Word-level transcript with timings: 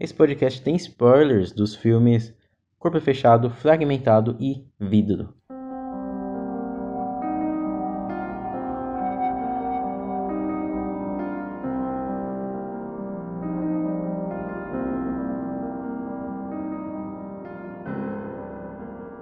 Esse 0.00 0.14
podcast 0.14 0.62
tem 0.62 0.76
spoilers 0.76 1.50
dos 1.50 1.74
filmes 1.74 2.32
Corpo 2.78 3.00
Fechado, 3.00 3.50
Fragmentado 3.50 4.36
e 4.38 4.64
Vidro. 4.78 5.34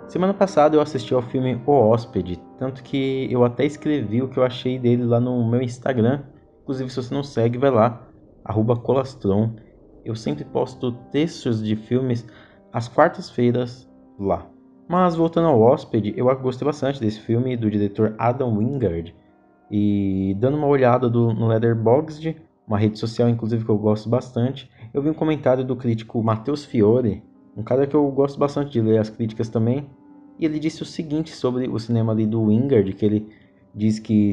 Semana 0.07 0.35
passada 0.35 0.77
eu 0.77 0.83
assisti 0.83 1.15
ao 1.15 1.23
filme 1.23 1.59
O 1.67 1.73
Hóspede, 1.73 2.37
tanto 2.59 2.83
que 2.83 3.27
eu 3.31 3.45
até 3.45 3.65
escrevi 3.65 4.21
o 4.21 4.29
que 4.29 4.39
eu 4.39 4.45
achei 4.45 4.79
dele 4.79 5.05
lá 5.05 5.19
no 5.19 5.43
meu 5.49 5.63
Instagram. 5.63 6.23
Inclusive, 6.61 6.91
se 6.91 6.97
você 6.97 7.15
não 7.15 7.23
segue, 7.23 7.57
vai 7.57 7.71
lá, 7.71 8.07
colastron. 8.83 9.57
Eu 10.07 10.15
sempre 10.15 10.45
posto 10.45 10.93
textos 11.11 11.61
de 11.61 11.75
filmes 11.75 12.25
às 12.73 12.87
quartas-feiras 12.87 13.91
lá. 14.17 14.47
Mas 14.89 15.17
voltando 15.17 15.49
ao 15.49 15.61
Hóspede, 15.61 16.15
eu 16.17 16.33
gostei 16.37 16.65
bastante 16.65 17.01
desse 17.01 17.19
filme 17.19 17.57
do 17.57 17.69
diretor 17.69 18.15
Adam 18.17 18.57
Wingard. 18.57 19.13
E 19.69 20.37
dando 20.39 20.57
uma 20.57 20.69
olhada 20.69 21.11
do, 21.11 21.35
no 21.35 21.49
Letterboxd, 21.49 22.37
uma 22.69 22.79
rede 22.79 23.01
social 23.01 23.29
inclusive 23.29 23.65
que 23.65 23.71
eu 23.71 23.77
gosto 23.77 24.09
bastante, 24.09 24.71
eu 24.95 25.03
vi 25.03 25.11
um 25.11 25.15
comentário 25.15 25.65
do 25.65 25.75
crítico 25.75 26.23
Matheus 26.23 26.65
Fiore, 26.65 27.25
um 27.57 27.65
cara 27.65 27.85
que 27.85 27.97
eu 27.97 28.09
gosto 28.13 28.39
bastante 28.39 28.71
de 28.71 28.81
ler 28.81 28.99
as 28.99 29.11
críticas 29.11 29.49
também, 29.49 29.91
e 30.39 30.45
ele 30.45 30.61
disse 30.61 30.83
o 30.83 30.87
seguinte 30.87 31.35
sobre 31.35 31.67
o 31.67 31.81
cinema 31.81 32.13
ali 32.13 32.27
do 32.27 32.45
Wingard, 32.45 32.93
que 32.93 33.05
ele 33.05 33.29
diz 33.75 33.99
que 33.99 34.33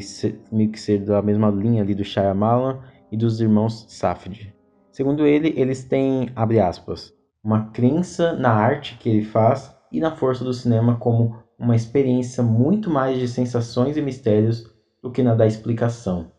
meio 0.51 0.69
que 0.69 0.79
ser 0.79 0.99
da 0.99 1.19
mesma 1.19 1.49
linha 1.49 1.81
ali 1.81 1.95
do 1.95 2.03
Shyamalan 2.03 2.77
e 3.11 3.17
dos 3.17 3.41
irmãos 3.41 3.85
Safdie. 3.89 4.53
Segundo 4.93 5.25
ele, 5.25 5.51
eles 5.57 5.83
têm, 5.83 6.29
abre 6.35 6.59
aspas, 6.59 7.11
uma 7.43 7.71
crença 7.71 8.33
na 8.33 8.51
arte 8.51 8.95
que 8.99 9.09
ele 9.09 9.25
faz 9.25 9.75
e 9.91 9.99
na 9.99 10.15
força 10.15 10.43
do 10.43 10.53
cinema 10.53 10.97
como 10.97 11.35
uma 11.57 11.75
experiência 11.75 12.43
muito 12.43 12.91
mais 12.91 13.17
de 13.17 13.27
sensações 13.27 13.97
e 13.97 14.01
mistérios 14.03 14.71
do 15.01 15.09
que 15.09 15.23
na 15.23 15.33
da 15.33 15.47
explicação. 15.47 16.31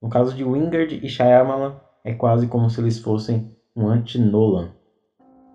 No 0.00 0.08
caso 0.08 0.36
de 0.36 0.44
Wingard 0.44 1.00
e 1.04 1.08
Shyamalan, 1.08 1.74
é 2.04 2.14
quase 2.14 2.46
como 2.46 2.70
se 2.70 2.80
eles 2.80 3.00
fossem 3.00 3.50
um 3.74 3.88
anti-Nolan. 3.88 4.68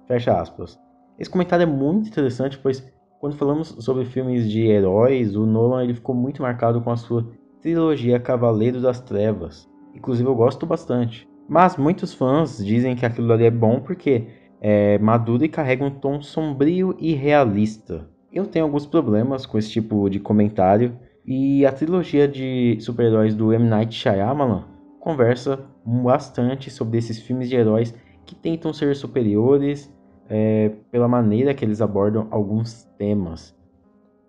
Fecha 0.05 0.37
aspas. 0.37 0.77
Esse 1.17 1.29
comentário 1.29 1.63
é 1.63 1.65
muito 1.65 2.09
interessante, 2.09 2.57
pois 2.57 2.85
quando 3.21 3.37
falamos 3.37 3.69
sobre 3.79 4.03
filmes 4.03 4.51
de 4.51 4.67
heróis, 4.67 5.37
o 5.37 5.45
Nolan 5.45 5.85
ele 5.85 5.93
ficou 5.93 6.13
muito 6.13 6.41
marcado 6.41 6.81
com 6.81 6.91
a 6.91 6.97
sua 6.97 7.25
trilogia 7.61 8.19
Cavaleiro 8.19 8.81
das 8.81 8.99
Trevas. 8.99 9.69
Inclusive 9.95 10.27
eu 10.27 10.35
gosto 10.35 10.65
bastante. 10.65 11.30
Mas 11.51 11.75
muitos 11.75 12.13
fãs 12.13 12.63
dizem 12.65 12.95
que 12.95 13.05
aquilo 13.05 13.33
ali 13.33 13.43
é 13.43 13.51
bom 13.51 13.81
porque 13.81 14.25
é 14.61 14.97
maduro 14.99 15.43
e 15.43 15.49
carrega 15.49 15.83
um 15.83 15.91
tom 15.91 16.21
sombrio 16.21 16.95
e 16.97 17.13
realista. 17.13 18.07
Eu 18.31 18.47
tenho 18.47 18.63
alguns 18.63 18.85
problemas 18.85 19.45
com 19.45 19.57
esse 19.57 19.69
tipo 19.69 20.09
de 20.09 20.17
comentário 20.17 20.97
e 21.25 21.65
a 21.65 21.73
trilogia 21.73 22.25
de 22.25 22.77
super-heróis 22.79 23.35
do 23.35 23.51
M. 23.51 23.67
Night 23.67 23.93
Shyamalan 23.93 24.63
conversa 25.01 25.65
bastante 25.85 26.69
sobre 26.69 26.99
esses 26.99 27.19
filmes 27.19 27.49
de 27.49 27.57
heróis 27.57 27.93
que 28.25 28.33
tentam 28.33 28.71
ser 28.71 28.95
superiores 28.95 29.93
é, 30.29 30.71
pela 30.89 31.09
maneira 31.09 31.53
que 31.53 31.65
eles 31.65 31.81
abordam 31.81 32.29
alguns 32.31 32.85
temas. 32.97 33.53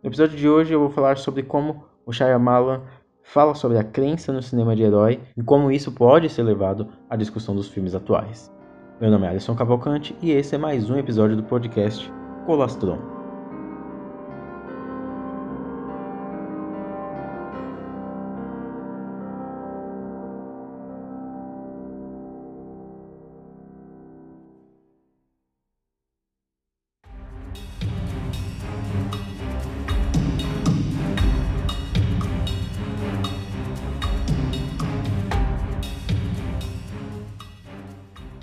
No 0.03 0.11
episódio 0.11 0.37
de 0.37 0.49
hoje 0.49 0.75
eu 0.75 0.81
vou 0.81 0.91
falar 0.91 1.17
sobre 1.19 1.45
como 1.45 1.85
o 2.05 2.13
Shyamalan 2.13 2.83
fala 3.23 3.55
sobre 3.55 3.79
a 3.79 3.85
crença 3.85 4.33
no 4.33 4.43
cinema 4.43 4.75
de 4.75 4.83
herói 4.83 5.21
e 5.37 5.43
como 5.43 5.71
isso 5.71 5.93
pode 5.93 6.29
ser 6.29 6.43
levado 6.43 6.89
à 7.09 7.17
discussão 7.17 7.55
dos 7.55 7.69
filmes 7.69 7.95
atuais. 7.95 8.53
Meu 9.01 9.11
nome 9.11 9.27
é 9.27 9.31
Alisson 9.31 9.55
Cavalcante 9.55 10.17
e 10.23 10.31
esse 10.31 10.55
é 10.55 10.59
mais 10.59 10.89
um 10.91 10.97
episódio 10.97 11.37
do 11.37 11.43
podcast 11.43 12.11
Colastron. 12.47 13.12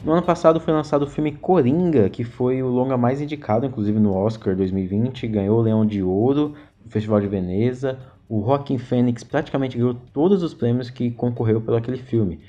No 0.09 0.15
ano 0.15 0.23
passado 0.23 0.59
foi 0.59 0.73
lançado 0.73 1.03
o 1.03 1.07
filme 1.07 1.33
Coringa, 1.33 2.09
que 2.09 2.23
foi 2.23 2.63
o 2.63 2.67
longa 2.67 2.97
mais 2.97 3.21
indicado, 3.21 3.67
inclusive 3.67 3.99
no 3.99 4.15
Oscar 4.15 4.55
2020, 4.55 5.27
ganhou 5.27 5.59
o 5.59 5.61
Leão 5.61 5.85
de 5.85 6.01
Ouro 6.01 6.55
no 6.83 6.89
Festival 6.89 7.21
de 7.21 7.27
Veneza. 7.27 7.99
O 8.27 8.41
Joaquin 8.43 8.79
Phoenix 8.79 9.23
praticamente 9.23 9.77
ganhou 9.77 9.93
todos 10.11 10.41
os 10.41 10.51
prêmios 10.51 10.89
que 10.89 11.11
concorreu 11.11 11.61
pelo 11.61 11.77
aquele 11.77 11.99
filme. 11.99 12.39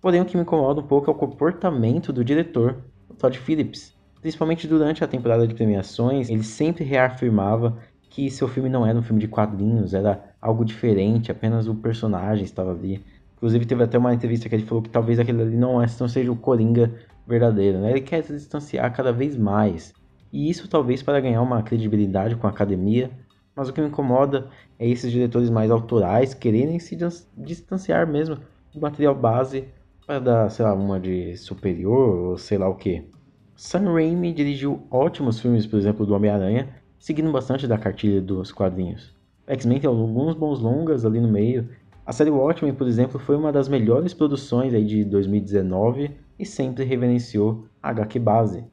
Porém, 0.00 0.22
o 0.22 0.24
que 0.24 0.34
me 0.34 0.44
incomoda 0.44 0.80
um 0.80 0.86
pouco 0.86 1.10
é 1.10 1.12
o 1.12 1.14
comportamento 1.14 2.10
do 2.10 2.24
diretor, 2.24 2.78
Todd 3.18 3.38
Phillips. 3.38 3.94
Principalmente 4.22 4.66
durante 4.66 5.04
a 5.04 5.06
temporada 5.06 5.46
de 5.46 5.52
premiações, 5.54 6.30
ele 6.30 6.42
sempre 6.42 6.84
reafirmava 6.84 7.76
que 8.08 8.30
seu 8.30 8.48
filme 8.48 8.70
não 8.70 8.86
era 8.86 8.98
um 8.98 9.02
filme 9.02 9.20
de 9.20 9.28
quadrinhos, 9.28 9.92
era 9.92 10.34
algo 10.40 10.64
diferente, 10.64 11.30
apenas 11.30 11.68
o 11.68 11.74
personagem 11.74 12.46
estava 12.46 12.70
ali. 12.70 13.04
Inclusive, 13.40 13.64
teve 13.64 13.82
até 13.82 13.96
uma 13.96 14.12
entrevista 14.12 14.50
que 14.50 14.54
ele 14.54 14.66
falou 14.66 14.82
que 14.82 14.90
talvez 14.90 15.18
aquele 15.18 15.40
ali 15.40 15.56
não, 15.56 15.82
é, 15.82 15.86
não 15.98 16.06
seja 16.06 16.30
o 16.30 16.36
Coringa 16.36 16.92
verdadeiro, 17.26 17.78
né? 17.78 17.90
Ele 17.90 18.02
quer 18.02 18.22
se 18.22 18.34
distanciar 18.34 18.94
cada 18.94 19.12
vez 19.14 19.34
mais. 19.34 19.94
E 20.30 20.50
isso 20.50 20.68
talvez 20.68 21.02
para 21.02 21.20
ganhar 21.20 21.40
uma 21.40 21.62
credibilidade 21.62 22.36
com 22.36 22.46
a 22.46 22.50
academia, 22.50 23.10
mas 23.56 23.70
o 23.70 23.72
que 23.72 23.80
me 23.80 23.88
incomoda 23.88 24.48
é 24.78 24.86
esses 24.86 25.10
diretores 25.10 25.48
mais 25.48 25.70
autorais 25.70 26.34
quererem 26.34 26.78
se 26.78 26.98
distanciar 27.34 28.06
mesmo 28.06 28.36
do 28.74 28.80
material 28.80 29.14
base 29.14 29.64
para 30.06 30.18
dar, 30.18 30.50
sei 30.50 30.64
lá, 30.66 30.74
uma 30.74 31.00
de 31.00 31.34
superior 31.38 32.18
ou 32.18 32.36
sei 32.36 32.58
lá 32.58 32.68
o 32.68 32.74
que. 32.74 33.08
Sam 33.56 33.92
Raimi 33.92 34.34
dirigiu 34.34 34.86
ótimos 34.90 35.40
filmes, 35.40 35.66
por 35.66 35.78
exemplo, 35.78 36.04
do 36.04 36.14
Homem-Aranha, 36.14 36.68
seguindo 36.98 37.32
bastante 37.32 37.66
da 37.66 37.78
cartilha 37.78 38.20
dos 38.20 38.52
quadrinhos. 38.52 39.14
X-Men 39.46 39.80
tem 39.80 39.88
alguns 39.88 40.34
bons 40.34 40.60
longas 40.60 41.04
ali 41.04 41.20
no 41.20 41.28
meio. 41.28 41.68
A 42.04 42.12
série 42.12 42.30
Watchmen, 42.30 42.74
por 42.74 42.86
exemplo, 42.86 43.20
foi 43.20 43.36
uma 43.36 43.52
das 43.52 43.68
melhores 43.68 44.14
produções 44.14 44.74
aí 44.74 44.84
de 44.84 45.04
2019 45.04 46.10
e 46.38 46.46
sempre 46.46 46.84
reverenciou 46.84 47.66
a 47.82 47.90
HQ 47.90 48.18
base. 48.18 48.64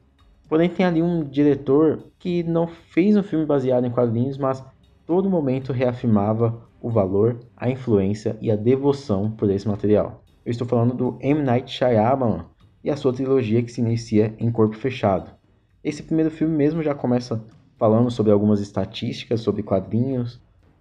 Porém, 0.48 0.68
tem 0.68 0.86
ali 0.86 1.02
um 1.02 1.22
diretor 1.22 2.04
que 2.18 2.42
não 2.42 2.66
fez 2.66 3.16
um 3.16 3.22
filme 3.22 3.44
baseado 3.44 3.84
em 3.84 3.90
quadrinhos, 3.90 4.38
mas 4.38 4.64
todo 5.06 5.28
momento 5.28 5.72
reafirmava 5.72 6.58
o 6.80 6.90
valor, 6.90 7.38
a 7.56 7.68
influência 7.68 8.36
e 8.40 8.50
a 8.50 8.56
devoção 8.56 9.30
por 9.30 9.50
esse 9.50 9.68
material. 9.68 10.22
Eu 10.44 10.50
estou 10.50 10.66
falando 10.66 10.94
do 10.94 11.18
M. 11.20 11.42
Night 11.42 11.70
Shyamalan 11.70 12.46
e 12.82 12.90
a 12.90 12.96
sua 12.96 13.12
trilogia 13.12 13.62
que 13.62 13.70
se 13.70 13.80
inicia 13.80 14.34
em 14.38 14.50
Corpo 14.50 14.76
Fechado. 14.76 15.30
Esse 15.84 16.02
primeiro 16.02 16.30
filme 16.30 16.56
mesmo 16.56 16.82
já 16.82 16.94
começa 16.94 17.44
falando 17.76 18.10
sobre 18.10 18.32
algumas 18.32 18.60
estatísticas 18.60 19.40
sobre 19.40 19.62
quadrinhos 19.62 20.40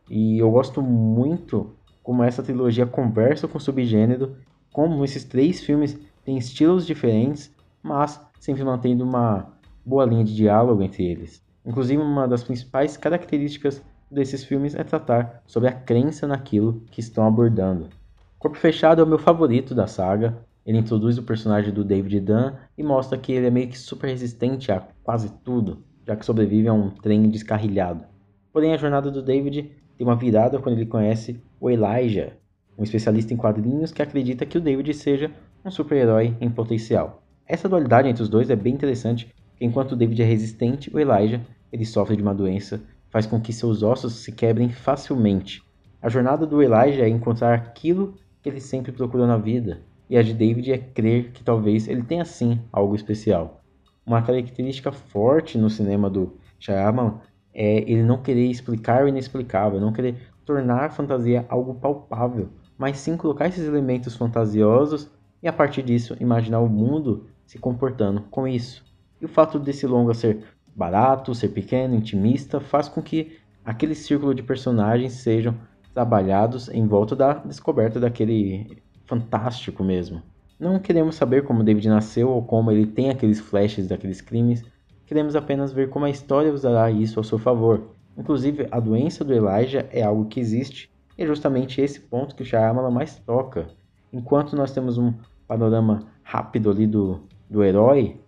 e 0.10 0.40
eu 0.40 0.50
gosto 0.50 0.82
muito 0.82 1.76
como 2.08 2.24
essa 2.24 2.42
trilogia 2.42 2.86
conversa 2.86 3.50
com 3.50 3.58
o 3.58 3.60
subgênero, 3.62 4.38
como 4.72 5.04
esses 5.04 5.26
três 5.26 5.60
filmes 5.60 6.00
têm 6.24 6.38
estilos 6.38 6.88
diferentes, 6.88 7.54
mas 7.84 8.26
sempre 8.40 8.64
mantendo 8.64 9.04
uma 9.04 9.52
boa 9.86 10.06
linha 10.06 10.24
de 10.24 10.34
diálogo 10.34 10.82
entre 10.82 11.04
eles. 11.04 11.44
Inclusive, 11.66 12.02
uma 12.02 12.26
das 12.26 12.46
principais 12.46 12.96
características 12.96 13.84
desses 14.10 14.42
filmes 14.42 14.74
é 14.74 14.86
tratar 14.86 15.44
sobre 15.46 15.68
a 15.68 15.74
crença 15.74 16.26
naquilo 16.26 16.82
que 16.90 17.02
estão 17.02 17.28
abordando. 17.28 17.90
Corpo 18.40 18.58
Fechado 18.58 19.02
é 19.02 19.04
o 19.04 19.08
meu 19.08 19.20
favorito 19.20 19.76
da 19.76 19.86
saga. 19.86 20.38
Ele 20.66 20.78
introduz 20.78 21.18
o 21.18 21.24
personagem 21.24 21.74
do 21.74 21.84
David 21.84 22.22
Dunn 22.22 22.54
e 22.78 22.84
mostra 22.84 23.18
que 23.18 23.34
ele 23.34 23.48
é 23.48 23.52
meio 23.52 23.68
que 23.68 23.78
super 23.78 24.08
resistente 24.08 24.72
a 24.72 24.82
quase 25.04 25.30
tudo, 25.44 25.84
já 26.08 26.16
que 26.16 26.26
sobrevive 26.26 26.70
a 26.70 26.74
um 26.74 26.90
trem 26.90 27.30
descarrilhado. 27.30 28.06
Porém, 28.54 28.74
a 28.74 28.78
jornada 28.78 29.12
do 29.12 29.22
David 29.22 29.77
tem 29.98 30.06
uma 30.06 30.16
virada 30.16 30.60
quando 30.60 30.78
ele 30.78 30.86
conhece 30.86 31.42
o 31.60 31.70
Elijah, 31.70 32.34
um 32.78 32.84
especialista 32.84 33.34
em 33.34 33.38
quadrinhos 33.38 33.92
que 33.92 34.02
acredita 34.02 34.46
que 34.46 34.58
o 34.58 34.62
David 34.62 34.94
seja 34.94 35.32
um 35.66 35.72
super-herói 35.72 36.36
em 36.40 36.50
potencial. 36.50 37.24
Essa 37.48 37.68
dualidade 37.68 38.08
entre 38.08 38.22
os 38.22 38.30
dois 38.30 38.50
é 38.50 38.56
bem 38.56 38.74
interessante, 38.74 39.34
porque 39.52 39.66
enquanto 39.66 39.94
o 39.94 39.96
David 39.96 40.22
é 40.22 40.26
resistente, 40.26 40.94
o 40.94 41.00
Elijah 41.00 41.42
ele 41.72 41.86
sofre 41.86 42.16
de 42.16 42.22
uma 42.22 42.36
doença, 42.36 42.82
faz 43.10 43.26
com 43.26 43.42
que 43.42 43.52
seus 43.52 43.82
ossos 43.82 44.14
se 44.16 44.32
quebrem 44.32 44.70
facilmente. 44.70 45.64
A 46.02 46.10
jornada 46.10 46.46
do 46.46 46.62
Elijah 46.62 47.04
é 47.04 47.10
encontrar 47.10 47.56
aquilo 47.56 48.16
que 48.42 48.50
ele 48.50 48.62
sempre 48.62 48.92
procurou 48.92 49.26
na 49.26 49.38
vida, 49.38 49.82
e 50.10 50.18
a 50.18 50.22
de 50.22 50.34
David 50.34 50.72
é 50.72 50.78
crer 50.78 51.32
que 51.32 51.44
talvez 51.44 51.88
ele 51.88 52.04
tenha 52.04 52.24
sim 52.24 52.60
algo 52.72 52.96
especial. 52.96 53.62
Uma 54.06 54.22
característica 54.22 54.92
forte 54.92 55.58
no 55.58 55.70
cinema 55.70 56.10
do 56.10 56.38
Shyamalan 56.60 57.20
é 57.58 57.80
ele 57.92 58.04
não 58.04 58.22
querer 58.22 58.46
explicar 58.46 59.04
o 59.04 59.08
inexplicável, 59.08 59.82
não 59.82 59.92
querer 59.92 60.16
tornar 60.46 60.86
a 60.86 60.90
fantasia 60.92 61.44
algo 61.50 61.74
palpável, 61.74 62.50
mas 62.78 63.00
sim 63.00 63.18
colocar 63.18 63.48
esses 63.48 63.68
elementos 63.68 64.16
fantasiosos 64.16 65.10
e 65.42 65.48
a 65.48 65.54
partir 65.54 65.82
disso 65.82 66.16
imaginar 66.20 66.60
o 66.60 66.70
mundo 66.70 67.26
se 67.48 67.58
comportando 67.58 68.22
com 68.30 68.48
isso. 68.48 68.86
E 69.20 69.26
o 69.26 69.28
fato 69.28 69.58
desse 69.58 69.88
longa 69.88 70.14
ser 70.14 70.44
barato, 70.76 71.34
ser 71.34 71.48
pequeno, 71.48 71.96
intimista, 71.96 72.60
faz 72.60 72.88
com 72.88 73.02
que 73.02 73.40
aquele 73.66 73.96
círculo 73.96 74.36
de 74.36 74.44
personagens 74.44 75.14
sejam 75.14 75.56
trabalhados 75.96 76.70
em 76.70 76.86
volta 76.86 77.16
da 77.16 77.34
descoberta 77.34 78.00
daquele 78.00 78.84
fantástico 79.08 79.84
mesmo. 79.84 80.22
Não 80.60 80.78
queremos 80.78 81.16
saber 81.16 81.44
como 81.44 81.64
David 81.64 81.90
nasceu 81.90 82.30
ou 82.30 82.44
como 82.44 82.72
ele 82.72 82.86
tem 82.86 83.10
aqueles 83.10 83.40
flashes 83.40 83.88
daqueles 83.88 84.22
crimes, 84.22 84.64
queremos 85.08 85.36
apenas 85.36 85.72
ver 85.72 85.90
como 85.90 86.06
a 86.06 86.10
história 86.10 86.54
usará 86.54 86.92
isso 86.92 87.20
ao 87.20 87.24
seu 87.24 87.40
favor. 87.40 87.82
Inclusive, 88.18 88.68
a 88.70 88.80
doença 88.80 89.24
do 89.24 89.34
Elijah 89.34 89.88
é 89.90 90.04
algo 90.04 90.26
que 90.26 90.40
existe, 90.40 90.92
e 91.18 91.24
é 91.24 91.26
justamente 91.26 91.82
esse 91.82 92.00
ponto 92.00 92.36
que 92.36 92.44
o 92.44 92.46
Shyamalan 92.46 92.92
mais 92.92 93.18
toca. 93.18 93.70
Enquanto 94.12 94.56
nós 94.56 94.72
temos 94.72 94.98
um 94.98 95.14
panorama 95.48 96.04
rápido 96.22 96.70
ali 96.70 96.86
do, 96.86 97.22
do 97.50 97.64
herói, 97.64 98.20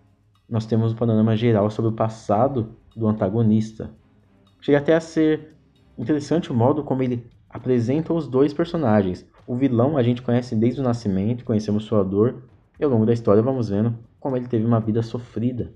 nós 0.48 0.64
temos 0.64 0.92
um 0.92 0.96
panorama 0.96 1.36
geral 1.36 1.70
sobre 1.70 1.90
o 1.90 1.94
passado 1.94 2.74
do 2.96 3.06
antagonista. 3.06 3.90
Chega 4.60 4.78
até 4.78 4.94
a 4.94 5.00
ser 5.00 5.54
interessante 5.98 6.50
o 6.50 6.54
modo 6.54 6.82
como 6.82 7.02
ele 7.02 7.26
apresenta 7.48 8.14
os 8.14 8.26
dois 8.26 8.54
personagens. 8.54 9.26
O 9.46 9.54
vilão 9.54 9.96
a 9.96 10.02
gente 10.02 10.22
conhece 10.22 10.56
desde 10.56 10.80
o 10.80 10.84
nascimento, 10.84 11.44
conhecemos 11.44 11.84
sua 11.84 12.02
dor, 12.02 12.42
e 12.78 12.84
ao 12.84 12.90
longo 12.90 13.04
da 13.04 13.12
história 13.12 13.42
vamos 13.42 13.68
vendo 13.68 13.94
como 14.18 14.36
ele 14.36 14.48
teve 14.48 14.64
uma 14.64 14.80
vida 14.80 15.02
sofrida. 15.02 15.72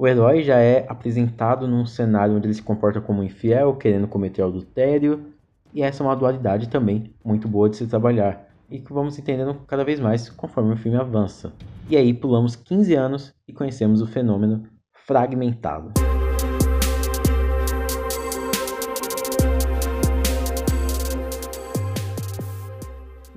O 0.00 0.08
herói 0.08 0.42
já 0.42 0.56
é 0.56 0.86
apresentado 0.88 1.68
num 1.68 1.84
cenário 1.84 2.34
onde 2.34 2.46
ele 2.46 2.54
se 2.54 2.62
comporta 2.62 3.02
como 3.02 3.22
infiel, 3.22 3.74
querendo 3.74 4.08
cometer 4.08 4.40
adultério, 4.40 5.26
e 5.74 5.82
essa 5.82 6.02
é 6.02 6.06
uma 6.06 6.16
dualidade 6.16 6.70
também 6.70 7.14
muito 7.22 7.46
boa 7.46 7.68
de 7.68 7.76
se 7.76 7.86
trabalhar, 7.86 8.48
e 8.70 8.80
que 8.80 8.94
vamos 8.94 9.18
entendendo 9.18 9.60
cada 9.66 9.84
vez 9.84 10.00
mais 10.00 10.30
conforme 10.30 10.72
o 10.72 10.76
filme 10.78 10.96
avança. 10.96 11.52
E 11.86 11.98
aí 11.98 12.14
pulamos 12.14 12.56
15 12.56 12.94
anos 12.94 13.34
e 13.46 13.52
conhecemos 13.52 14.00
o 14.00 14.06
fenômeno 14.06 14.62
fragmentado. 15.06 15.92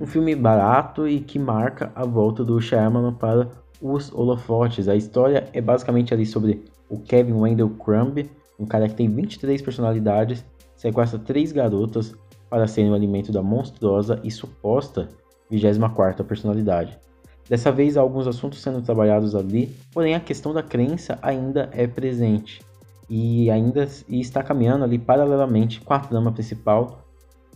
Um 0.00 0.06
filme 0.06 0.34
barato 0.34 1.06
e 1.06 1.20
que 1.20 1.38
marca 1.38 1.92
a 1.94 2.06
volta 2.06 2.42
do 2.42 2.58
Shyamalan 2.58 3.12
para 3.12 3.50
os 3.84 4.10
holofotes. 4.10 4.88
A 4.88 4.96
história 4.96 5.46
é 5.52 5.60
basicamente 5.60 6.14
ali 6.14 6.24
sobre 6.24 6.64
o 6.88 6.98
Kevin 6.98 7.34
Wendell 7.34 7.68
Crumb, 7.68 8.30
um 8.58 8.64
cara 8.64 8.88
que 8.88 8.94
tem 8.94 9.08
23 9.08 9.60
personalidades, 9.60 10.42
sequestra 10.74 11.18
três 11.18 11.52
garotas 11.52 12.14
para 12.48 12.66
serem 12.66 12.90
o 12.90 12.94
alimento 12.94 13.30
da 13.30 13.42
monstruosa 13.42 14.18
e 14.24 14.30
suposta 14.30 15.08
24ª 15.52 16.24
personalidade. 16.24 16.98
Dessa 17.46 17.70
vez 17.70 17.98
há 17.98 18.00
alguns 18.00 18.26
assuntos 18.26 18.62
sendo 18.62 18.80
trabalhados 18.80 19.34
ali, 19.34 19.76
porém 19.92 20.14
a 20.14 20.20
questão 20.20 20.54
da 20.54 20.62
crença 20.62 21.18
ainda 21.20 21.68
é 21.72 21.86
presente 21.86 22.62
e 23.10 23.50
ainda 23.50 23.86
e 24.08 24.18
está 24.18 24.42
caminhando 24.42 24.84
ali 24.84 24.98
paralelamente 24.98 25.82
com 25.82 25.92
a 25.92 25.98
trama 25.98 26.32
principal 26.32 27.04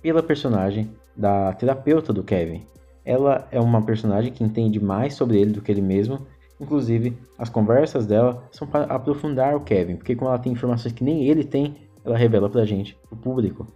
pela 0.03 0.23
personagem 0.23 0.91
da 1.17 1.55
terapeuta 1.55 2.13
do 2.13 2.23
Kevin, 2.23 2.67
ela 3.09 3.49
é 3.51 3.59
uma 3.59 3.81
personagem 3.81 4.31
que 4.31 4.45
entende 4.45 4.79
mais 4.79 5.15
sobre 5.15 5.41
ele 5.41 5.53
do 5.53 5.63
que 5.63 5.73
ele 5.73 5.81
mesmo. 5.81 6.27
Inclusive, 6.61 7.17
as 7.39 7.49
conversas 7.49 8.07
dela 8.07 8.43
são 8.53 8.69
para 8.69 8.85
aprofundar 8.85 9.57
o 9.57 9.61
Kevin, 9.61 9.97
porque 9.97 10.15
como 10.15 10.29
ela 10.29 10.39
tem 10.39 10.53
informações 10.53 10.93
que 10.93 11.03
nem 11.03 11.27
ele 11.27 11.43
tem, 11.43 11.75
ela 12.05 12.19
revela 12.19 12.51
pra 12.51 12.67
gente, 12.67 12.99
o 13.11 13.17
público. 13.17 13.67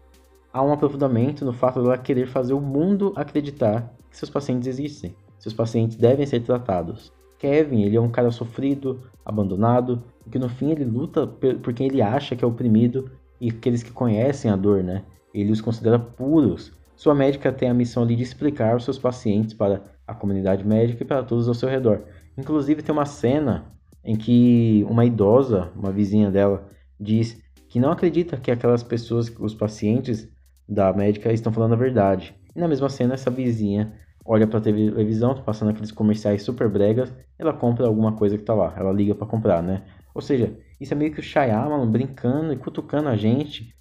Há 0.53 0.63
um 0.63 0.71
aprofundamento 0.71 1.47
no 1.47 1.53
fato 1.55 1.83
dela 1.83 1.97
querer 1.97 2.27
fazer 2.27 2.53
o 2.53 2.61
mundo 2.61 3.15
acreditar 3.17 3.95
que 4.11 4.19
seus 4.19 4.29
pacientes 4.29 4.69
existem, 4.69 5.17
seus 5.39 5.55
pacientes 5.55 5.97
devem 5.97 6.27
ser 6.27 6.41
tratados. 6.41 7.11
Kevin, 7.39 7.85
ele 7.85 7.97
é 7.97 8.01
um 8.01 8.11
cara 8.11 8.31
sofrido, 8.31 9.01
abandonado, 9.25 10.03
que 10.31 10.39
no 10.39 10.51
fim 10.51 10.73
ele 10.73 10.85
luta 10.85 11.27
por 11.27 11.73
quem 11.73 11.87
ele 11.87 12.03
acha 12.03 12.37
que 12.37 12.45
é 12.45 12.47
oprimido 12.47 13.11
e 13.41 13.49
aqueles 13.49 13.83
que 13.83 13.93
conhecem 13.93 14.51
a 14.51 14.57
dor, 14.57 14.83
né? 14.85 15.03
Ele 15.33 15.51
os 15.51 15.63
considera 15.63 15.99
puros, 15.99 16.71
sua 16.97 17.15
médica 17.15 17.53
tem 17.53 17.69
a 17.69 17.75
missão 17.75 18.07
de 18.07 18.15
explicar 18.21 18.77
os 18.77 18.85
seus 18.85 18.99
pacientes 18.99 19.55
para 19.55 19.83
a 20.07 20.15
comunidade 20.15 20.67
médica 20.67 21.03
e 21.03 21.07
para 21.07 21.23
todos 21.23 21.49
ao 21.49 21.55
seu 21.55 21.69
redor. 21.69 22.03
Inclusive 22.37 22.83
tem 22.83 22.93
uma 22.93 23.07
cena 23.07 23.65
em 24.05 24.17
que 24.17 24.85
uma 24.89 25.05
idosa, 25.05 25.71
uma 25.77 25.93
vizinha 25.93 26.31
dela, 26.31 26.69
diz 26.99 27.41
que 27.69 27.81
não 27.81 27.91
acredita 27.91 28.37
que 28.37 28.51
aquelas 28.51 28.83
pessoas, 28.83 29.33
os 29.39 29.55
pacientes 29.55 30.29
da 30.69 30.93
médica 30.93 31.33
estão 31.33 31.53
falando 31.53 31.73
a 31.73 31.77
verdade. 31.77 32.35
E 32.55 32.61
na 32.61 32.69
mesma 32.69 32.89
cena 32.89 33.15
essa 33.15 33.31
vizinha 33.31 33.93
olha 34.25 34.47
para 34.47 34.59
a 34.59 34.63
televisão, 34.63 35.35
passando 35.43 35.71
aqueles 35.71 35.91
comerciais 35.91 36.43
super 36.43 36.69
bregas, 36.69 37.13
ela 37.39 37.53
compra 37.53 37.87
alguma 37.87 38.13
coisa 38.13 38.39
que 38.39 38.45
tá 38.45 38.55
lá, 38.55 38.73
ela 38.77 38.93
liga 38.93 39.15
para 39.15 39.27
comprar, 39.27 39.63
né? 39.63 39.83
Ou 40.15 40.21
seja, 40.21 40.57
isso 40.81 40.93
é 40.93 40.97
meio 40.97 41.13
que 41.13 41.21
o 41.21 41.23
Shyamalan 41.23 41.91
brincando 41.91 42.53
e 42.53 42.57
cutucando 42.57 43.09
a 43.09 43.17
gente 43.17 43.75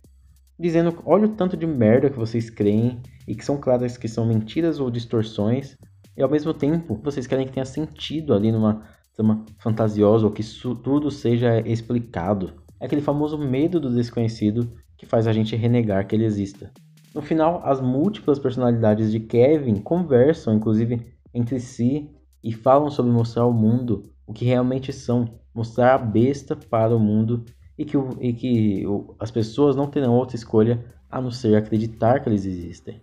dizendo: 0.61 0.97
olha 1.05 1.25
o 1.25 1.35
tanto 1.35 1.57
de 1.57 1.65
merda 1.65 2.09
que 2.09 2.17
vocês 2.17 2.49
creem 2.49 3.01
e 3.27 3.35
que 3.35 3.43
são 3.43 3.57
claras 3.57 3.97
que 3.97 4.07
são 4.07 4.25
mentiras 4.25 4.79
ou 4.79 4.89
distorções, 4.89 5.77
e 6.15 6.21
ao 6.21 6.29
mesmo 6.29 6.53
tempo 6.53 6.99
vocês 7.03 7.27
querem 7.27 7.45
que 7.45 7.53
tenha 7.53 7.65
sentido 7.65 8.33
ali 8.33 8.51
numa 8.51 8.83
trama 9.13 9.45
fantasiosa 9.57 10.25
ou 10.25 10.31
que 10.31 10.43
tudo 10.83 11.09
seja 11.09 11.59
explicado. 11.61 12.53
É 12.79 12.85
aquele 12.85 13.01
famoso 13.01 13.37
medo 13.37 13.79
do 13.79 13.93
desconhecido 13.93 14.71
que 14.97 15.05
faz 15.05 15.27
a 15.27 15.33
gente 15.33 15.55
renegar 15.55 16.07
que 16.07 16.15
ele 16.15 16.25
exista. 16.25 16.71
No 17.13 17.21
final, 17.21 17.61
as 17.65 17.81
múltiplas 17.81 18.39
personalidades 18.39 19.11
de 19.11 19.19
Kevin 19.19 19.75
conversam, 19.75 20.53
inclusive, 20.53 21.01
entre 21.33 21.59
si 21.59 22.09
e 22.43 22.53
falam 22.53 22.89
sobre 22.89 23.11
mostrar 23.11 23.43
ao 23.43 23.53
mundo 23.53 24.03
o 24.25 24.33
que 24.33 24.45
realmente 24.45 24.93
são, 24.93 25.25
mostrar 25.53 25.95
a 25.95 25.97
besta 25.97 26.55
para 26.55 26.95
o 26.95 26.99
mundo 26.99 27.43
e 27.77 27.85
que, 27.85 27.97
e 28.19 28.33
que 28.33 28.83
as 29.19 29.31
pessoas 29.31 29.75
não 29.75 29.88
terão 29.88 30.13
outra 30.13 30.35
escolha 30.35 30.83
a 31.09 31.21
não 31.21 31.31
ser 31.31 31.56
acreditar 31.56 32.19
que 32.19 32.29
eles 32.29 32.45
existem. 32.45 33.01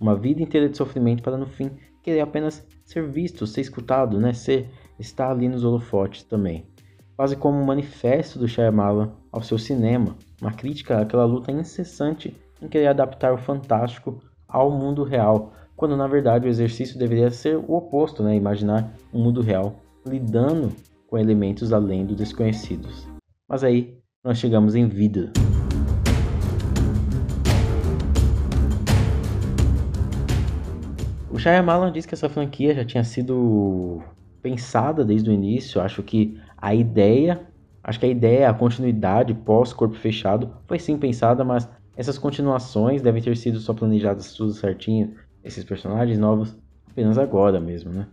Uma 0.00 0.14
vida 0.14 0.42
inteira 0.42 0.68
de 0.68 0.76
sofrimento 0.76 1.22
para 1.22 1.38
no 1.38 1.46
fim 1.46 1.70
querer 2.02 2.20
apenas 2.20 2.64
ser 2.84 3.08
visto, 3.08 3.46
ser 3.46 3.62
escutado, 3.62 4.20
né? 4.20 4.32
Ser 4.32 4.68
estar 4.98 5.30
ali 5.30 5.48
nos 5.48 5.64
holofotes 5.64 6.22
também. 6.22 6.66
Quase 7.16 7.34
como 7.34 7.58
um 7.58 7.64
manifesto 7.64 8.38
do 8.38 8.46
Shyamalan 8.46 9.12
ao 9.32 9.42
seu 9.42 9.58
cinema, 9.58 10.16
uma 10.40 10.52
crítica 10.52 11.00
àquela 11.00 11.24
luta 11.24 11.50
incessante 11.50 12.36
em 12.60 12.68
querer 12.68 12.88
adaptar 12.88 13.32
o 13.32 13.38
fantástico 13.38 14.20
ao 14.46 14.70
mundo 14.70 15.02
real, 15.02 15.52
quando 15.74 15.96
na 15.96 16.06
verdade 16.06 16.46
o 16.46 16.50
exercício 16.50 16.98
deveria 16.98 17.30
ser 17.30 17.56
o 17.56 17.74
oposto, 17.74 18.22
né? 18.22 18.36
Imaginar 18.36 18.92
um 19.12 19.22
mundo 19.22 19.40
real 19.40 19.76
lidando 20.06 20.72
com 21.06 21.18
elementos 21.18 21.72
além 21.72 22.04
dos 22.04 22.16
desconhecidos. 22.16 23.08
Mas 23.48 23.64
aí 23.64 23.98
nós 24.26 24.38
chegamos 24.38 24.74
em 24.74 24.88
vida. 24.88 25.30
O 31.30 31.38
Shyamalan 31.38 31.92
diz 31.92 32.06
que 32.06 32.14
essa 32.14 32.28
franquia 32.28 32.74
já 32.74 32.84
tinha 32.84 33.04
sido 33.04 34.02
pensada 34.42 35.04
desde 35.04 35.30
o 35.30 35.32
início. 35.32 35.80
Acho 35.80 36.02
que 36.02 36.40
a 36.56 36.74
ideia, 36.74 37.40
acho 37.84 38.00
que 38.00 38.06
a 38.06 38.08
ideia, 38.08 38.50
a 38.50 38.54
continuidade 38.54 39.32
pós 39.32 39.72
Corpo 39.72 39.94
Fechado 39.94 40.50
foi 40.66 40.80
sim 40.80 40.98
pensada, 40.98 41.44
mas 41.44 41.68
essas 41.96 42.18
continuações 42.18 43.00
devem 43.00 43.22
ter 43.22 43.36
sido 43.36 43.60
só 43.60 43.72
planejadas 43.72 44.34
tudo 44.34 44.52
certinho, 44.52 45.14
esses 45.44 45.62
personagens 45.62 46.18
novos 46.18 46.58
apenas 46.90 47.16
agora 47.16 47.60
mesmo, 47.60 47.92
né? 47.92 48.08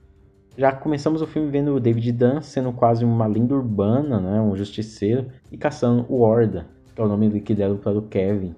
Já 0.56 0.72
começamos 0.72 1.20
o 1.20 1.26
filme 1.26 1.50
vendo 1.50 1.74
o 1.74 1.80
David 1.80 2.12
Dunn 2.12 2.42
sendo 2.42 2.72
quase 2.72 3.04
uma 3.04 3.26
lenda 3.26 3.56
urbana, 3.56 4.20
né, 4.20 4.40
um 4.40 4.56
justiceiro, 4.56 5.26
e 5.52 5.58
caçando 5.58 6.06
o 6.08 6.22
Horda, 6.22 6.68
que 6.94 7.02
é 7.02 7.04
o 7.04 7.08
nome 7.08 7.42
que 7.42 7.56
deram 7.56 7.76
para 7.76 7.98
o 7.98 8.04
Kevin, 8.04 8.54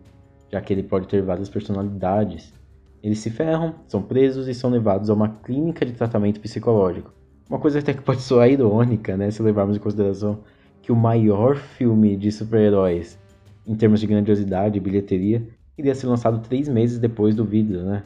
já 0.52 0.60
que 0.60 0.74
ele 0.74 0.84
pode 0.84 1.08
ter 1.08 1.22
várias 1.22 1.48
personalidades. 1.48 2.54
Eles 3.02 3.20
se 3.20 3.30
ferram, 3.30 3.76
são 3.88 4.02
presos 4.02 4.50
e 4.50 4.54
são 4.54 4.70
levados 4.70 5.10
a 5.10 5.14
uma 5.14 5.30
clínica 5.30 5.86
de 5.86 5.94
tratamento 5.94 6.42
psicológico. 6.42 7.14
Uma 7.50 7.60
coisa 7.60 7.80
até 7.80 7.94
que 7.94 8.02
pode 8.02 8.22
soar 8.22 8.50
irônica, 8.50 9.16
né, 9.16 9.32
se 9.32 9.42
levarmos 9.42 9.78
em 9.78 9.80
consideração 9.80 10.40
que 10.82 10.92
o 10.92 10.96
maior 10.96 11.56
filme 11.56 12.18
de 12.18 12.30
super-heróis, 12.30 13.18
em 13.66 13.74
termos 13.74 14.02
de 14.02 14.08
grandiosidade 14.08 14.78
e 14.78 14.82
bilheteria, 14.82 15.48
iria 15.78 15.96
ser 15.96 16.08
lançado 16.08 16.40
três 16.40 16.68
meses 16.68 17.00
depois 17.00 17.34
do 17.34 17.46
vídeo, 17.46 17.84
né? 17.84 18.04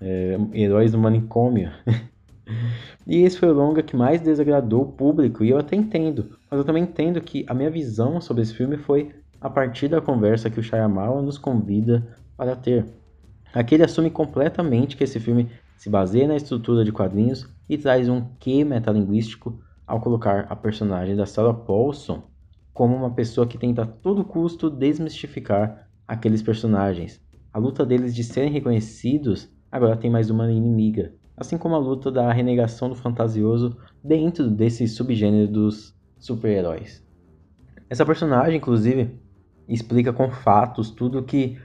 É, 0.00 0.38
Heróis 0.54 0.92
do 0.92 0.98
Manicômio. 0.98 1.70
E 3.06 3.22
esse 3.22 3.38
foi 3.38 3.48
o 3.48 3.54
longa 3.54 3.82
que 3.82 3.96
mais 3.96 4.20
desagradou 4.20 4.82
o 4.82 4.92
público, 4.92 5.44
e 5.44 5.50
eu 5.50 5.58
até 5.58 5.76
entendo, 5.76 6.38
mas 6.50 6.58
eu 6.58 6.64
também 6.64 6.82
entendo 6.82 7.20
que 7.20 7.44
a 7.48 7.54
minha 7.54 7.70
visão 7.70 8.20
sobre 8.20 8.42
esse 8.42 8.54
filme 8.54 8.76
foi 8.76 9.14
a 9.40 9.50
partir 9.50 9.88
da 9.88 10.00
conversa 10.00 10.50
que 10.50 10.58
o 10.58 10.62
Shyamalan 10.62 11.22
nos 11.22 11.38
convida 11.38 12.06
para 12.36 12.56
ter. 12.56 12.86
Aqui 13.52 13.74
ele 13.74 13.84
assume 13.84 14.10
completamente 14.10 14.96
que 14.96 15.04
esse 15.04 15.20
filme 15.20 15.48
se 15.76 15.88
baseia 15.88 16.26
na 16.26 16.36
estrutura 16.36 16.84
de 16.84 16.92
quadrinhos 16.92 17.48
e 17.68 17.76
traz 17.78 18.08
um 18.08 18.24
quê 18.38 18.64
metalinguístico 18.64 19.60
ao 19.86 20.00
colocar 20.00 20.46
a 20.48 20.56
personagem 20.56 21.14
da 21.14 21.26
Sarah 21.26 21.54
Paulson 21.54 22.22
como 22.72 22.94
uma 22.94 23.10
pessoa 23.10 23.46
que 23.46 23.56
tenta 23.56 23.82
a 23.82 23.86
todo 23.86 24.24
custo 24.24 24.68
desmistificar 24.68 25.88
aqueles 26.06 26.42
personagens. 26.42 27.20
A 27.52 27.58
luta 27.58 27.86
deles 27.86 28.14
de 28.14 28.22
serem 28.22 28.50
reconhecidos 28.50 29.48
agora 29.70 29.96
tem 29.96 30.10
mais 30.10 30.28
uma 30.28 30.50
inimiga, 30.50 31.14
assim 31.36 31.58
como 31.58 31.74
a 31.74 31.78
luta 31.78 32.10
da 32.10 32.32
renegação 32.32 32.88
do 32.88 32.94
fantasioso 32.94 33.76
dentro 34.02 34.50
desse 34.50 34.86
subgênero 34.88 35.48
dos 35.48 35.94
super-heróis. 36.18 37.04
Essa 37.88 38.04
personagem, 38.04 38.56
inclusive, 38.56 39.10
explica 39.68 40.12
com 40.12 40.30
fatos 40.30 40.90
tudo 40.90 41.22
que 41.22 41.58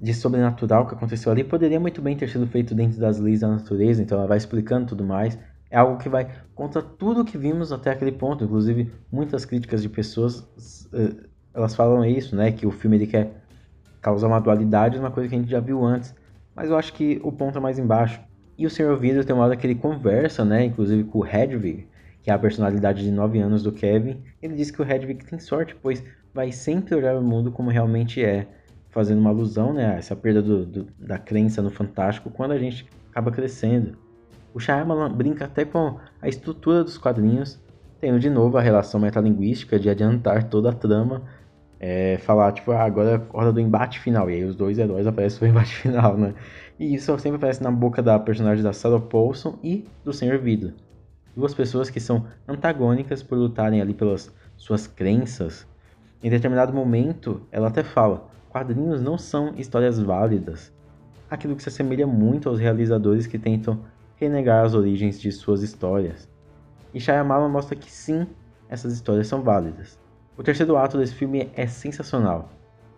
de 0.00 0.14
sobrenatural 0.14 0.86
que 0.86 0.94
aconteceu 0.94 1.32
ali 1.32 1.42
poderia 1.42 1.80
muito 1.80 2.00
bem 2.00 2.16
ter 2.16 2.28
sido 2.28 2.46
feito 2.46 2.74
dentro 2.74 3.00
das 3.00 3.18
leis 3.18 3.40
da 3.40 3.48
natureza, 3.48 4.02
então 4.02 4.18
ela 4.18 4.28
vai 4.28 4.38
explicando 4.38 4.86
tudo 4.86 5.04
mais. 5.04 5.38
É 5.70 5.76
algo 5.76 5.98
que 5.98 6.08
vai 6.08 6.30
contra 6.54 6.80
tudo 6.80 7.24
que 7.24 7.36
vimos 7.36 7.72
até 7.72 7.90
aquele 7.90 8.12
ponto, 8.12 8.44
inclusive 8.44 8.92
muitas 9.10 9.44
críticas 9.44 9.82
de 9.82 9.88
pessoas, 9.88 10.48
eh, 10.92 11.14
elas 11.52 11.74
falam 11.74 12.04
isso, 12.04 12.36
né, 12.36 12.52
que 12.52 12.66
o 12.66 12.70
filme 12.70 12.96
ele 12.96 13.06
quer 13.06 13.42
causar 14.00 14.28
uma 14.28 14.40
dualidade, 14.40 14.98
uma 14.98 15.10
coisa 15.10 15.28
que 15.28 15.34
a 15.34 15.38
gente 15.38 15.50
já 15.50 15.60
viu 15.60 15.84
antes. 15.84 16.14
Mas 16.54 16.70
eu 16.70 16.76
acho 16.76 16.92
que 16.92 17.20
o 17.22 17.30
ponto 17.30 17.58
é 17.58 17.60
mais 17.60 17.78
embaixo. 17.78 18.20
E 18.58 18.66
o 18.66 18.70
Sr. 18.70 18.96
Vidro 18.98 19.24
tem 19.24 19.32
uma 19.34 19.44
hora 19.44 19.56
que 19.56 19.64
ele 19.64 19.76
conversa, 19.76 20.44
né, 20.44 20.64
inclusive 20.64 21.04
com 21.04 21.20
o 21.20 21.26
Hedwig, 21.26 21.86
que 22.20 22.28
é 22.28 22.34
a 22.34 22.38
personalidade 22.38 23.04
de 23.04 23.10
9 23.12 23.38
anos 23.38 23.62
do 23.62 23.70
Kevin. 23.70 24.20
Ele 24.42 24.56
diz 24.56 24.72
que 24.72 24.82
o 24.82 24.84
Hedwig 24.84 25.24
tem 25.24 25.38
sorte, 25.38 25.76
pois 25.80 26.02
vai 26.34 26.50
sempre 26.50 26.96
olhar 26.96 27.16
o 27.16 27.22
mundo 27.22 27.52
como 27.52 27.70
realmente 27.70 28.20
é, 28.22 28.48
fazendo 28.90 29.20
uma 29.20 29.30
alusão, 29.30 29.72
né, 29.72 29.86
a 29.86 29.94
essa 29.94 30.16
perda 30.16 30.42
do, 30.42 30.66
do, 30.66 30.88
da 30.98 31.18
crença 31.18 31.62
no 31.62 31.70
fantástico 31.70 32.30
quando 32.30 32.50
a 32.50 32.58
gente 32.58 32.84
acaba 33.12 33.30
crescendo. 33.30 33.96
O 34.52 34.58
Shyamalan 34.58 35.12
brinca 35.12 35.44
até 35.44 35.64
com 35.64 35.96
a 36.20 36.28
estrutura 36.28 36.82
dos 36.82 36.98
quadrinhos, 36.98 37.60
tendo 38.00 38.18
de 38.18 38.28
novo 38.28 38.58
a 38.58 38.60
relação 38.60 38.98
metalinguística 38.98 39.78
de 39.78 39.88
adiantar 39.88 40.48
toda 40.48 40.70
a 40.70 40.74
trama, 40.74 41.22
é, 41.80 42.18
falar, 42.18 42.52
tipo, 42.52 42.72
ah, 42.72 42.82
agora 42.82 43.16
é 43.16 43.36
hora 43.36 43.52
do 43.52 43.60
embate 43.60 44.00
final, 44.00 44.30
e 44.30 44.34
aí 44.34 44.44
os 44.44 44.56
dois 44.56 44.78
heróis 44.78 45.06
aparecem 45.06 45.40
no 45.40 45.46
embate 45.54 45.74
final, 45.74 46.16
né? 46.16 46.34
E 46.78 46.94
isso 46.94 47.16
sempre 47.18 47.36
aparece 47.36 47.62
na 47.62 47.70
boca 47.70 48.02
da 48.02 48.18
personagem 48.18 48.62
da 48.62 48.72
Sarah 48.72 49.00
Paulson 49.00 49.58
e 49.62 49.86
do 50.04 50.12
Senhor 50.12 50.38
Vida. 50.38 50.74
Duas 51.36 51.54
pessoas 51.54 51.90
que 51.90 52.00
são 52.00 52.26
antagônicas 52.46 53.22
por 53.22 53.38
lutarem 53.38 53.80
ali 53.80 53.94
pelas 53.94 54.32
suas 54.56 54.86
crenças. 54.86 55.66
Em 56.22 56.30
determinado 56.30 56.72
momento, 56.72 57.42
ela 57.52 57.68
até 57.68 57.84
fala: 57.84 58.28
quadrinhos 58.48 59.00
não 59.00 59.16
são 59.16 59.54
histórias 59.56 59.98
válidas. 60.00 60.72
Aquilo 61.30 61.54
que 61.54 61.62
se 61.62 61.68
assemelha 61.68 62.06
muito 62.06 62.48
aos 62.48 62.58
realizadores 62.58 63.26
que 63.26 63.38
tentam 63.38 63.80
renegar 64.16 64.64
as 64.64 64.74
origens 64.74 65.20
de 65.20 65.30
suas 65.30 65.62
histórias. 65.62 66.28
E 66.92 66.98
Shyamalan 66.98 67.48
mostra 67.48 67.76
que 67.76 67.90
sim, 67.90 68.26
essas 68.68 68.92
histórias 68.92 69.28
são 69.28 69.42
válidas. 69.42 69.98
O 70.38 70.42
terceiro 70.44 70.76
ato 70.76 70.96
desse 70.96 71.14
filme 71.14 71.50
é 71.56 71.66
sensacional. 71.66 72.48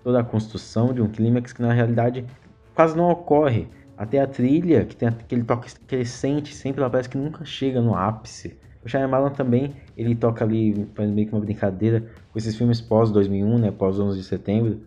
Toda 0.05 0.21
a 0.21 0.23
construção 0.23 0.93
de 0.93 1.01
um 1.01 1.09
clímax 1.09 1.55
que 1.55 1.63
na 1.63 1.73
realidade 1.73 2.27
quase 2.75 2.95
não 2.95 3.09
ocorre. 3.09 3.67
Até 3.97 4.21
a 4.21 4.27
trilha, 4.27 4.85
que 4.85 4.95
tem 4.95 5.09
aquele 5.09 5.43
toque 5.45 5.75
crescente, 5.87 6.55
sempre 6.55 6.83
ela 6.83 6.91
parece 6.91 7.09
que 7.09 7.17
nunca 7.17 7.43
chega 7.47 7.81
no 7.81 7.95
ápice. 7.95 8.59
O 8.85 8.89
Shyamalan 8.91 9.31
também, 9.31 9.75
ele 9.97 10.15
toca 10.15 10.45
ali, 10.45 10.87
faz 10.95 11.11
meio 11.11 11.29
que 11.29 11.35
uma 11.35 11.41
brincadeira 11.41 12.05
com 12.31 12.39
esses 12.39 12.55
filmes 12.55 12.79
pós 12.79 13.11
2001, 13.11 13.59
né, 13.59 13.71
pós 13.71 13.99
11 13.99 14.19
de 14.19 14.25
setembro. 14.25 14.81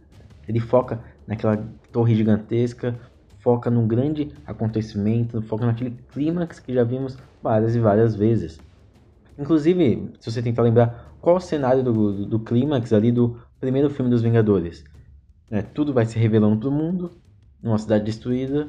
Ele 0.47 0.59
foca 0.59 0.99
naquela 1.25 1.57
torre 1.91 2.13
gigantesca, 2.13 2.95
foca 3.39 3.71
num 3.71 3.87
grande 3.87 4.31
acontecimento, 4.45 5.41
foca 5.41 5.65
naquele 5.65 5.97
clímax 6.11 6.59
que 6.59 6.71
já 6.71 6.83
vimos 6.83 7.17
várias 7.41 7.75
e 7.75 7.79
várias 7.79 8.15
vezes. 8.15 8.59
Inclusive, 9.39 10.11
se 10.19 10.31
você 10.31 10.41
tentar 10.41 10.61
lembrar 10.61 11.12
qual 11.23 11.37
o 11.37 11.39
cenário 11.39 11.81
do, 11.81 11.93
do, 11.93 12.25
do 12.25 12.39
clímax 12.41 12.91
ali 12.91 13.09
do 13.09 13.39
primeiro 13.57 13.89
filme 13.89 14.11
dos 14.11 14.21
Vingadores. 14.21 14.83
É, 15.49 15.61
tudo 15.61 15.93
vai 15.93 16.05
se 16.05 16.19
revelando 16.19 16.57
para 16.57 16.67
o 16.67 16.71
mundo, 16.71 17.11
numa 17.61 17.77
cidade 17.77 18.03
destruída, 18.03 18.67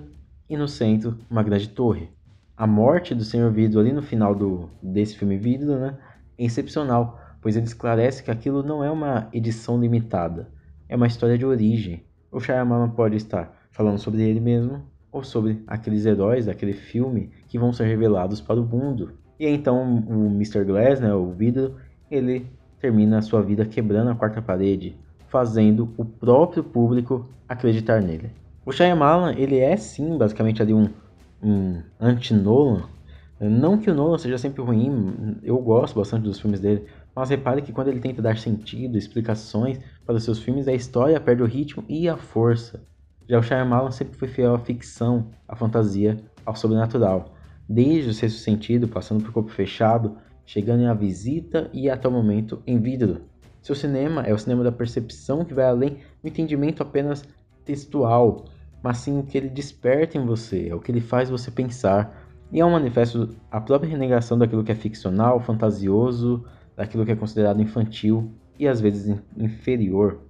e 0.48 0.56
no 0.56 0.68
centro, 0.68 1.18
uma 1.28 1.42
grande 1.42 1.68
torre. 1.68 2.10
A 2.56 2.64
morte 2.64 3.12
do 3.12 3.24
Senhor 3.24 3.50
Vidro 3.50 3.80
ali 3.80 3.92
no 3.92 4.02
final 4.02 4.36
do, 4.36 4.70
desse 4.80 5.18
filme 5.18 5.36
Vidro 5.36 5.80
né, 5.80 5.98
é 6.38 6.44
excepcional, 6.44 7.20
pois 7.42 7.56
ele 7.56 7.66
esclarece 7.66 8.22
que 8.22 8.30
aquilo 8.30 8.62
não 8.62 8.84
é 8.84 8.90
uma 8.90 9.28
edição 9.32 9.80
limitada, 9.80 10.48
é 10.88 10.94
uma 10.94 11.08
história 11.08 11.36
de 11.36 11.44
origem. 11.44 12.04
O 12.30 12.38
Shyamalan 12.38 12.90
pode 12.90 13.16
estar 13.16 13.52
falando 13.72 13.98
sobre 13.98 14.22
ele 14.22 14.38
mesmo, 14.38 14.80
ou 15.10 15.24
sobre 15.24 15.60
aqueles 15.66 16.06
heróis 16.06 16.46
daquele 16.46 16.72
filme 16.72 17.32
que 17.48 17.58
vão 17.58 17.72
ser 17.72 17.86
revelados 17.86 18.40
para 18.40 18.60
o 18.60 18.64
mundo. 18.64 19.14
E 19.40 19.48
então 19.48 19.82
o 20.06 20.26
Mr. 20.26 20.62
Glass, 20.62 21.00
né, 21.00 21.12
o 21.12 21.32
vidro, 21.32 21.74
ele 22.14 22.46
termina 22.80 23.18
a 23.18 23.22
sua 23.22 23.42
vida 23.42 23.64
quebrando 23.64 24.10
a 24.10 24.14
quarta 24.14 24.42
parede, 24.42 24.96
fazendo 25.28 25.92
o 25.96 26.04
próprio 26.04 26.62
público 26.62 27.28
acreditar 27.48 28.00
nele. 28.00 28.30
O 28.64 28.72
Shyamalan, 28.72 29.34
ele 29.36 29.58
é 29.58 29.76
sim, 29.76 30.16
basicamente 30.16 30.62
ali 30.62 30.72
um, 30.72 30.88
um 31.42 31.82
anti-Nolan. 32.00 32.84
Não 33.40 33.76
que 33.76 33.90
o 33.90 33.94
Nolan 33.94 34.16
seja 34.16 34.38
sempre 34.38 34.62
ruim, 34.62 35.36
eu 35.42 35.58
gosto 35.58 35.96
bastante 35.96 36.22
dos 36.22 36.40
filmes 36.40 36.60
dele, 36.60 36.86
mas 37.14 37.30
repare 37.30 37.62
que 37.62 37.72
quando 37.72 37.88
ele 37.88 38.00
tenta 38.00 38.22
dar 38.22 38.38
sentido, 38.38 38.96
explicações 38.96 39.78
para 40.06 40.14
os 40.14 40.24
seus 40.24 40.38
filmes, 40.38 40.68
a 40.68 40.72
história 40.72 41.20
perde 41.20 41.42
o 41.42 41.46
ritmo 41.46 41.84
e 41.88 42.08
a 42.08 42.16
força. 42.16 42.82
Já 43.28 43.38
o 43.38 43.42
Shyamalan 43.42 43.90
sempre 43.90 44.16
foi 44.16 44.28
fiel 44.28 44.54
à 44.54 44.58
ficção, 44.58 45.28
à 45.48 45.56
fantasia, 45.56 46.16
ao 46.44 46.54
sobrenatural. 46.54 47.34
Desde 47.68 48.10
o 48.10 48.14
sexto 48.14 48.38
sentido, 48.38 48.86
passando 48.86 49.24
por 49.24 49.32
corpo 49.32 49.50
fechado, 49.50 50.16
chegando 50.46 50.82
em 50.82 50.86
A 50.86 50.94
Visita 50.94 51.70
e 51.72 51.88
até 51.88 52.08
o 52.08 52.12
momento 52.12 52.62
em 52.66 52.78
Vidro. 52.78 53.22
Seu 53.62 53.74
cinema 53.74 54.22
é 54.22 54.34
o 54.34 54.38
cinema 54.38 54.62
da 54.62 54.70
percepção 54.70 55.44
que 55.44 55.54
vai 55.54 55.64
além 55.64 55.98
do 56.22 56.28
entendimento 56.28 56.82
apenas 56.82 57.24
textual, 57.64 58.44
mas 58.82 58.98
sim 58.98 59.18
o 59.18 59.22
que 59.22 59.38
ele 59.38 59.48
desperta 59.48 60.18
em 60.18 60.26
você, 60.26 60.68
é 60.68 60.74
o 60.74 60.80
que 60.80 60.92
ele 60.92 61.00
faz 61.00 61.30
você 61.30 61.50
pensar. 61.50 62.28
E 62.52 62.60
é 62.60 62.64
um 62.64 62.70
manifesto 62.70 63.30
a 63.50 63.60
própria 63.60 63.88
renegação 63.88 64.38
daquilo 64.38 64.62
que 64.62 64.70
é 64.70 64.74
ficcional, 64.74 65.40
fantasioso, 65.40 66.44
daquilo 66.76 67.04
que 67.04 67.12
é 67.12 67.16
considerado 67.16 67.62
infantil 67.62 68.30
e 68.58 68.68
às 68.68 68.80
vezes 68.80 69.18
inferior. 69.36 70.20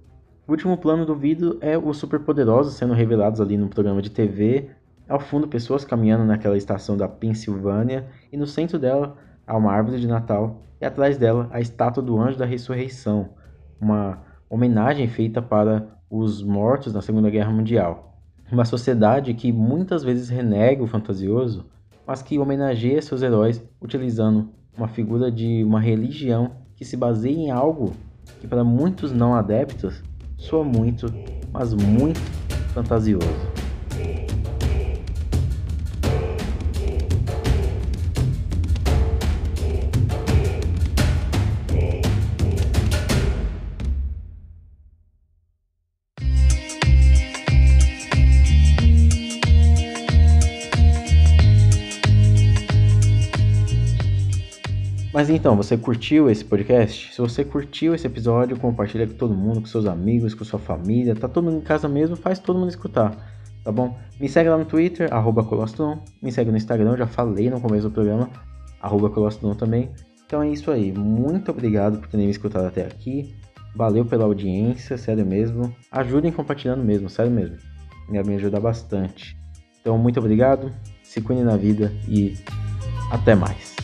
O 0.47 0.51
último 0.51 0.77
plano 0.77 1.05
do 1.05 1.15
vidro 1.15 1.57
é 1.59 1.77
os 1.77 1.97
superpoderosos 1.97 2.75
sendo 2.75 2.93
revelados 2.93 3.41
ali 3.41 3.57
no 3.57 3.67
programa 3.67 4.01
de 4.01 4.11
TV. 4.11 4.69
Ao 5.09 5.19
fundo, 5.19 5.47
pessoas 5.47 5.83
caminhando 5.83 6.23
naquela 6.23 6.55
estação 6.55 6.95
da 6.95 7.07
Pensilvânia 7.07 8.07
e 8.31 8.37
no 8.37 8.47
centro 8.47 8.79
dela 8.79 9.17
há 9.45 9.55
uma 9.55 9.71
árvore 9.71 9.99
de 9.99 10.07
Natal 10.07 10.61
e 10.79 10.85
atrás 10.85 11.17
dela 11.17 11.47
a 11.51 11.59
estátua 11.59 12.03
do 12.03 12.19
Anjo 12.19 12.37
da 12.37 12.45
Ressurreição, 12.45 13.29
uma 13.79 14.19
homenagem 14.49 15.07
feita 15.07 15.41
para 15.41 15.87
os 16.09 16.43
mortos 16.43 16.93
na 16.93 17.01
Segunda 17.01 17.29
Guerra 17.29 17.51
Mundial. 17.51 18.17
Uma 18.51 18.65
sociedade 18.65 19.33
que 19.33 19.51
muitas 19.51 20.03
vezes 20.03 20.29
renega 20.29 20.83
o 20.83 20.87
fantasioso, 20.87 21.65
mas 22.05 22.21
que 22.21 22.37
homenageia 22.37 23.01
seus 23.01 23.21
heróis 23.21 23.63
utilizando 23.81 24.49
uma 24.77 24.87
figura 24.87 25.31
de 25.31 25.63
uma 25.63 25.79
religião 25.79 26.51
que 26.75 26.85
se 26.85 26.95
baseia 26.95 27.35
em 27.35 27.51
algo 27.51 27.93
que 28.39 28.47
para 28.47 28.63
muitos 28.63 29.11
não 29.11 29.33
adeptos 29.33 30.03
soa 30.37 30.63
muito, 30.63 31.07
mas 31.51 31.73
muito 31.73 32.19
fantasioso. 32.73 33.54
Mas 55.15 55.29
então, 55.29 55.55
você 55.55 55.77
curtiu 55.77 56.29
esse 56.29 56.43
podcast? 56.43 57.13
Se 57.13 57.21
você 57.21 57.45
curtiu 57.45 57.95
esse 57.95 58.05
episódio, 58.05 58.59
compartilha 58.59 59.07
com 59.07 59.13
todo 59.13 59.33
mundo, 59.33 59.61
com 59.61 59.65
seus 59.65 59.85
amigos, 59.85 60.33
com 60.33 60.43
sua 60.43 60.59
família. 60.59 61.15
Tá 61.15 61.29
todo 61.29 61.45
mundo 61.45 61.59
em 61.59 61.61
casa 61.61 61.87
mesmo, 61.87 62.17
faz 62.17 62.37
todo 62.37 62.59
mundo 62.59 62.67
escutar, 62.67 63.15
tá 63.63 63.71
bom? 63.71 63.97
Me 64.19 64.27
segue 64.27 64.49
lá 64.49 64.57
no 64.57 64.65
Twitter, 64.65 65.07
arroba 65.13 65.41
Colostron. 65.41 66.03
Me 66.21 66.33
segue 66.33 66.51
no 66.51 66.57
Instagram, 66.57 66.97
já 66.97 67.07
falei 67.07 67.49
no 67.49 67.61
começo 67.61 67.87
do 67.87 67.93
programa, 67.93 68.29
arroba 68.81 69.09
Colostron 69.09 69.53
também. 69.53 69.89
Então 70.25 70.43
é 70.43 70.49
isso 70.49 70.69
aí. 70.69 70.91
Muito 70.91 71.49
obrigado 71.49 71.97
por 71.99 72.09
terem 72.09 72.25
me 72.25 72.31
escutado 72.33 72.65
até 72.65 72.81
aqui. 72.81 73.33
Valeu 73.73 74.03
pela 74.03 74.25
audiência, 74.25 74.97
sério 74.97 75.25
mesmo. 75.25 75.73
Ajudem 75.93 76.29
compartilhando 76.29 76.83
mesmo, 76.83 77.09
sério 77.09 77.31
mesmo. 77.31 77.55
Me 78.09 78.19
ajuda 78.35 78.59
bastante. 78.59 79.37
Então, 79.79 79.97
muito 79.97 80.19
obrigado. 80.19 80.73
Se 81.01 81.21
cuide 81.21 81.41
na 81.41 81.55
vida 81.55 81.93
e 82.05 82.35
até 83.09 83.33
mais. 83.33 83.74